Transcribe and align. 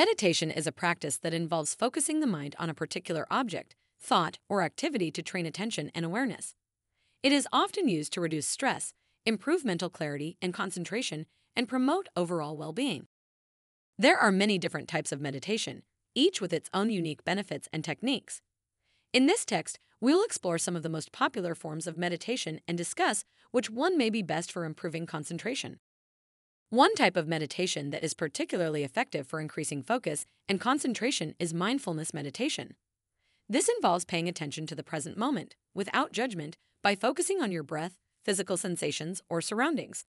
Meditation 0.00 0.50
is 0.50 0.66
a 0.66 0.72
practice 0.72 1.18
that 1.18 1.34
involves 1.34 1.74
focusing 1.74 2.20
the 2.20 2.26
mind 2.26 2.56
on 2.58 2.70
a 2.70 2.74
particular 2.74 3.26
object, 3.30 3.76
thought, 4.00 4.38
or 4.48 4.62
activity 4.62 5.10
to 5.10 5.22
train 5.22 5.44
attention 5.44 5.90
and 5.94 6.06
awareness. 6.06 6.54
It 7.22 7.32
is 7.32 7.46
often 7.52 7.86
used 7.86 8.10
to 8.14 8.22
reduce 8.22 8.46
stress, 8.46 8.94
improve 9.26 9.62
mental 9.62 9.90
clarity 9.90 10.38
and 10.40 10.54
concentration, 10.54 11.26
and 11.54 11.68
promote 11.68 12.08
overall 12.16 12.56
well 12.56 12.72
being. 12.72 13.08
There 13.98 14.16
are 14.16 14.32
many 14.32 14.56
different 14.56 14.88
types 14.88 15.12
of 15.12 15.20
meditation, 15.20 15.82
each 16.14 16.40
with 16.40 16.54
its 16.54 16.70
own 16.72 16.88
unique 16.88 17.22
benefits 17.22 17.68
and 17.70 17.84
techniques. 17.84 18.40
In 19.12 19.26
this 19.26 19.44
text, 19.44 19.78
we'll 20.00 20.24
explore 20.24 20.56
some 20.56 20.76
of 20.76 20.82
the 20.82 20.88
most 20.88 21.12
popular 21.12 21.54
forms 21.54 21.86
of 21.86 21.98
meditation 21.98 22.62
and 22.66 22.78
discuss 22.78 23.26
which 23.50 23.68
one 23.68 23.98
may 23.98 24.08
be 24.08 24.22
best 24.22 24.50
for 24.50 24.64
improving 24.64 25.04
concentration. 25.04 25.78
One 26.70 26.94
type 26.94 27.16
of 27.16 27.26
meditation 27.26 27.90
that 27.90 28.04
is 28.04 28.14
particularly 28.14 28.84
effective 28.84 29.26
for 29.26 29.40
increasing 29.40 29.82
focus 29.82 30.24
and 30.48 30.60
concentration 30.60 31.34
is 31.40 31.52
mindfulness 31.52 32.14
meditation. 32.14 32.76
This 33.48 33.68
involves 33.68 34.04
paying 34.04 34.28
attention 34.28 34.68
to 34.68 34.76
the 34.76 34.84
present 34.84 35.18
moment, 35.18 35.56
without 35.74 36.12
judgment, 36.12 36.56
by 36.80 36.94
focusing 36.94 37.42
on 37.42 37.50
your 37.50 37.64
breath, 37.64 37.96
physical 38.24 38.56
sensations, 38.56 39.20
or 39.28 39.40
surroundings. 39.40 40.04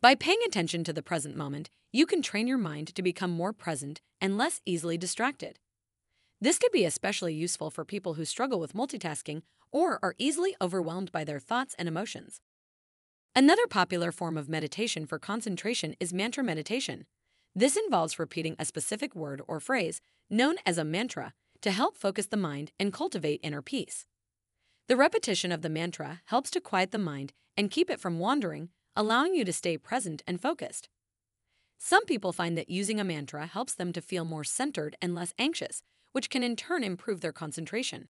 By 0.00 0.14
paying 0.14 0.38
attention 0.46 0.84
to 0.84 0.92
the 0.92 1.02
present 1.02 1.36
moment, 1.36 1.70
you 1.92 2.06
can 2.06 2.22
train 2.22 2.46
your 2.46 2.56
mind 2.56 2.94
to 2.94 3.02
become 3.02 3.32
more 3.32 3.52
present 3.52 4.00
and 4.20 4.38
less 4.38 4.60
easily 4.64 4.96
distracted. 4.96 5.58
This 6.40 6.60
could 6.60 6.70
be 6.70 6.84
especially 6.84 7.34
useful 7.34 7.72
for 7.72 7.84
people 7.84 8.14
who 8.14 8.24
struggle 8.24 8.60
with 8.60 8.74
multitasking 8.74 9.42
or 9.72 9.98
are 10.04 10.14
easily 10.18 10.54
overwhelmed 10.60 11.10
by 11.10 11.24
their 11.24 11.40
thoughts 11.40 11.74
and 11.80 11.88
emotions. 11.88 12.40
Another 13.36 13.66
popular 13.66 14.12
form 14.12 14.36
of 14.36 14.48
meditation 14.48 15.06
for 15.06 15.18
concentration 15.18 15.96
is 15.98 16.14
mantra 16.14 16.44
meditation. 16.44 17.04
This 17.52 17.76
involves 17.76 18.20
repeating 18.20 18.54
a 18.60 18.64
specific 18.64 19.16
word 19.16 19.42
or 19.48 19.58
phrase, 19.58 20.00
known 20.30 20.54
as 20.64 20.78
a 20.78 20.84
mantra, 20.84 21.34
to 21.62 21.72
help 21.72 21.96
focus 21.96 22.26
the 22.26 22.36
mind 22.36 22.70
and 22.78 22.92
cultivate 22.92 23.40
inner 23.42 23.60
peace. 23.60 24.06
The 24.86 24.96
repetition 24.96 25.50
of 25.50 25.62
the 25.62 25.68
mantra 25.68 26.20
helps 26.26 26.48
to 26.52 26.60
quiet 26.60 26.92
the 26.92 26.98
mind 26.98 27.32
and 27.56 27.72
keep 27.72 27.90
it 27.90 27.98
from 27.98 28.20
wandering, 28.20 28.68
allowing 28.94 29.34
you 29.34 29.44
to 29.46 29.52
stay 29.52 29.78
present 29.78 30.22
and 30.28 30.40
focused. 30.40 30.88
Some 31.76 32.04
people 32.04 32.32
find 32.32 32.56
that 32.56 32.70
using 32.70 33.00
a 33.00 33.04
mantra 33.04 33.46
helps 33.46 33.74
them 33.74 33.92
to 33.94 34.00
feel 34.00 34.24
more 34.24 34.44
centered 34.44 34.94
and 35.02 35.12
less 35.12 35.34
anxious, 35.40 35.82
which 36.12 36.30
can 36.30 36.44
in 36.44 36.54
turn 36.54 36.84
improve 36.84 37.20
their 37.20 37.32
concentration. 37.32 38.06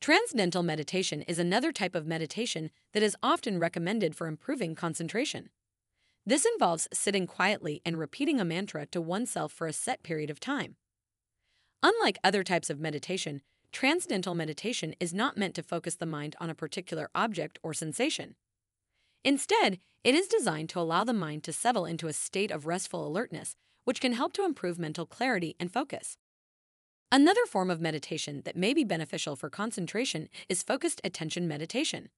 Transcendental 0.00 0.62
meditation 0.62 1.22
is 1.22 1.38
another 1.38 1.72
type 1.72 1.94
of 1.94 2.06
meditation 2.06 2.70
that 2.92 3.02
is 3.02 3.16
often 3.22 3.58
recommended 3.58 4.14
for 4.14 4.26
improving 4.26 4.74
concentration. 4.74 5.48
This 6.24 6.44
involves 6.44 6.88
sitting 6.92 7.26
quietly 7.26 7.82
and 7.84 7.98
repeating 7.98 8.40
a 8.40 8.44
mantra 8.44 8.86
to 8.86 9.00
oneself 9.00 9.52
for 9.52 9.66
a 9.66 9.72
set 9.72 10.02
period 10.02 10.30
of 10.30 10.40
time. 10.40 10.76
Unlike 11.82 12.18
other 12.22 12.42
types 12.42 12.68
of 12.68 12.80
meditation, 12.80 13.42
transcendental 13.72 14.34
meditation 14.34 14.94
is 14.98 15.14
not 15.14 15.36
meant 15.36 15.54
to 15.54 15.62
focus 15.62 15.94
the 15.94 16.06
mind 16.06 16.36
on 16.40 16.50
a 16.50 16.54
particular 16.54 17.10
object 17.14 17.58
or 17.62 17.72
sensation. 17.72 18.34
Instead, 19.24 19.78
it 20.04 20.14
is 20.14 20.28
designed 20.28 20.68
to 20.70 20.80
allow 20.80 21.04
the 21.04 21.12
mind 21.12 21.42
to 21.44 21.52
settle 21.52 21.84
into 21.84 22.06
a 22.06 22.12
state 22.12 22.50
of 22.50 22.66
restful 22.66 23.06
alertness, 23.06 23.56
which 23.84 24.00
can 24.00 24.12
help 24.12 24.32
to 24.32 24.44
improve 24.44 24.78
mental 24.78 25.06
clarity 25.06 25.56
and 25.58 25.72
focus. 25.72 26.16
Another 27.12 27.46
form 27.46 27.70
of 27.70 27.80
meditation 27.80 28.42
that 28.44 28.56
may 28.56 28.74
be 28.74 28.82
beneficial 28.82 29.36
for 29.36 29.48
concentration 29.48 30.28
is 30.48 30.64
focused 30.64 31.00
attention 31.04 31.46
meditation. 31.46 32.08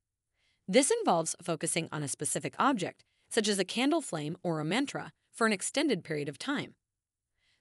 This 0.66 0.90
involves 0.90 1.36
focusing 1.42 1.88
on 1.92 2.02
a 2.02 2.08
specific 2.08 2.54
object, 2.58 3.04
such 3.28 3.48
as 3.48 3.58
a 3.58 3.66
candle 3.66 4.00
flame 4.00 4.38
or 4.42 4.60
a 4.60 4.64
mantra, 4.64 5.12
for 5.30 5.46
an 5.46 5.52
extended 5.52 6.04
period 6.04 6.28
of 6.28 6.38
time. 6.38 6.74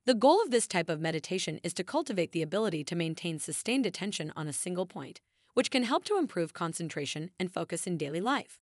The 0.05 0.13
goal 0.13 0.41
of 0.41 0.51
this 0.51 0.67
type 0.67 0.87
of 0.87 1.01
meditation 1.01 1.59
is 1.65 1.73
to 1.73 1.83
cultivate 1.83 2.31
the 2.31 2.41
ability 2.41 2.85
to 2.85 2.95
maintain 2.95 3.39
sustained 3.39 3.85
attention 3.85 4.31
on 4.37 4.47
a 4.47 4.53
single 4.53 4.85
point, 4.85 5.19
which 5.53 5.69
can 5.69 5.83
help 5.83 6.05
to 6.05 6.17
improve 6.17 6.53
concentration 6.53 7.31
and 7.37 7.51
focus 7.51 7.85
in 7.85 7.97
daily 7.97 8.21
life. 8.21 8.61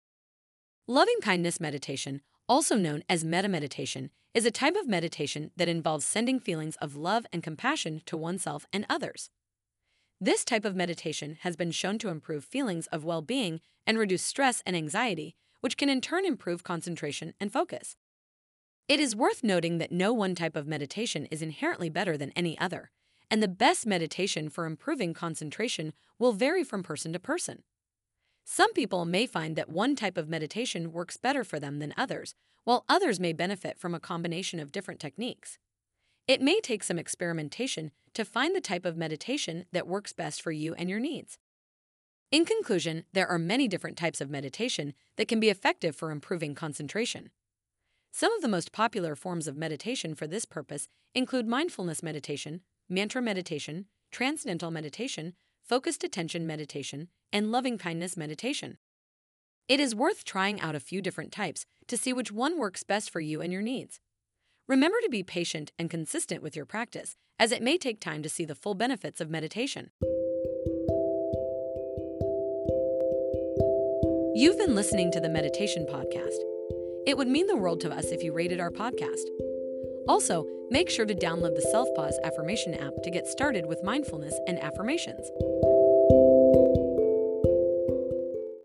Loving 0.87 1.21
kindness 1.21 1.61
meditation, 1.61 2.23
also 2.49 2.77
known 2.77 3.03
as 3.09 3.25
metta 3.25 3.49
meditation, 3.49 4.11
is 4.35 4.45
a 4.45 4.51
type 4.51 4.75
of 4.77 4.89
meditation 4.89 5.51
that 5.57 5.69
involves 5.69 6.05
sending 6.05 6.41
feelings 6.41 6.77
of 6.77 6.97
love 6.97 7.25
and 7.33 7.43
compassion 7.43 8.03
to 8.07 8.17
oneself 8.17 8.67
and 8.73 8.85
others. 8.91 9.31
This 10.21 10.45
type 10.45 10.65
of 10.65 10.75
meditation 10.75 11.39
has 11.41 11.57
been 11.57 11.71
shown 11.71 11.99
to 11.99 12.09
improve 12.09 12.45
feelings 12.45 12.87
of 12.89 13.05
well 13.05 13.23
being 13.23 13.61
and 13.87 13.99
reduce 13.99 14.23
stress 14.23 14.63
and 14.67 14.75
anxiety, 14.75 15.37
which 15.61 15.77
can 15.77 15.89
in 15.89 16.01
turn 16.01 16.25
improve 16.25 16.65
concentration 16.65 17.35
and 17.41 17.53
focus. 17.53 17.97
It 18.89 19.01
is 19.01 19.17
worth 19.17 19.43
noting 19.43 19.79
that 19.79 19.93
no 19.93 20.13
one 20.13 20.35
type 20.35 20.57
of 20.57 20.67
meditation 20.67 21.27
is 21.27 21.41
inherently 21.41 21.89
better 21.89 22.17
than 22.17 22.33
any 22.37 22.59
other, 22.59 22.91
and 23.31 23.43
the 23.43 23.49
best 23.49 23.87
meditation 23.87 24.51
for 24.51 24.67
improving 24.67 25.15
concentration 25.15 25.93
will 26.19 26.33
vary 26.33 26.63
from 26.65 26.83
person 26.83 27.13
to 27.15 27.19
person. 27.19 27.63
Some 28.45 28.73
people 28.75 29.05
may 29.05 29.27
find 29.27 29.57
that 29.57 29.71
one 29.71 29.97
type 29.97 30.19
of 30.19 30.29
meditation 30.29 30.93
works 30.93 31.17
better 31.17 31.45
for 31.45 31.59
them 31.59 31.79
than 31.79 31.95
others, 31.97 32.35
while 32.65 32.85
others 32.89 33.19
may 33.19 33.33
benefit 33.33 33.79
from 33.79 33.95
a 33.95 34.01
combination 34.01 34.61
of 34.61 34.73
different 34.73 35.01
techniques. 35.01 35.59
It 36.29 36.41
may 36.41 36.61
take 36.61 36.83
some 36.83 36.99
experimentation 36.99 37.91
to 38.15 38.25
find 38.25 38.55
the 38.55 38.61
type 38.61 38.85
of 38.85 38.97
meditation 38.97 39.65
that 39.73 39.87
works 39.87 40.13
best 40.13 40.41
for 40.41 40.53
you 40.53 40.75
and 40.75 40.89
your 40.89 41.01
needs. 41.01 41.39
In 42.31 42.45
conclusion, 42.45 43.05
there 43.13 43.29
are 43.29 43.39
many 43.39 43.69
different 43.69 43.97
types 43.97 44.21
of 44.21 44.31
meditation 44.31 44.95
that 45.17 45.29
can 45.29 45.41
be 45.41 45.51
effective 45.51 45.95
for 45.95 46.11
improving 46.11 46.55
concentration. 46.55 47.31
Some 48.13 48.33
of 48.33 48.43
the 48.43 48.49
most 48.49 48.73
popular 48.73 49.15
forms 49.17 49.47
of 49.47 49.57
meditation 49.57 50.15
for 50.15 50.27
this 50.27 50.45
purpose 50.45 50.89
include 51.15 51.47
mindfulness 51.47 52.03
meditation, 52.03 52.61
mantra 52.89 53.21
meditation, 53.21 53.87
transcendental 54.11 54.71
meditation, 54.71 55.35
focused 55.65 56.05
attention 56.05 56.47
meditation, 56.47 57.09
and 57.33 57.51
loving 57.51 57.79
kindness 57.79 58.17
meditation. 58.17 58.77
It 59.67 59.81
is 59.81 59.95
worth 59.95 60.25
trying 60.25 60.61
out 60.61 60.75
a 60.75 60.81
few 60.81 61.01
different 61.01 61.33
types 61.33 61.65
to 61.89 61.97
see 61.97 62.13
which 62.13 62.31
one 62.31 62.59
works 62.59 62.83
best 62.83 63.11
for 63.11 63.21
you 63.21 63.41
and 63.41 63.53
your 63.53 63.63
needs. 63.63 63.99
Remember 64.69 64.99
to 65.03 65.09
be 65.09 65.23
patient 65.23 65.73
and 65.79 65.89
consistent 65.89 66.43
with 66.43 66.55
your 66.55 66.67
practice, 66.67 67.17
as 67.39 67.51
it 67.51 67.63
may 67.63 67.79
take 67.79 68.01
time 68.01 68.23
to 68.23 68.29
see 68.29 68.45
the 68.45 68.55
full 68.55 68.75
benefits 68.75 69.21
of 69.21 69.31
meditation. 69.31 69.91
You've 74.35 74.59
been 74.59 74.75
listening 74.75 75.11
to 75.13 75.21
the 75.21 75.31
Meditation 75.31 75.87
Podcast. 75.89 76.37
It 77.07 77.17
would 77.17 77.29
mean 77.29 77.47
the 77.47 77.57
world 77.57 77.81
to 77.81 77.91
us 77.91 78.07
if 78.07 78.23
you 78.23 78.33
rated 78.33 78.61
our 78.61 78.71
podcast. 78.71 79.25
Also, 80.09 80.47
make 80.71 80.91
sure 80.91 81.07
to 81.07 81.15
download 81.15 81.55
the 81.55 81.71
Selfpause 81.73 82.15
Affirmation 82.25 82.75
app 82.75 82.95
to 83.03 83.11
get 83.11 83.27
started 83.27 83.67
with 83.67 83.83
mindfulness 83.83 84.39
and 84.47 84.59
affirmations. 84.63 85.31